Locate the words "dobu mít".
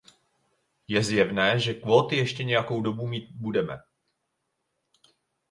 2.81-3.31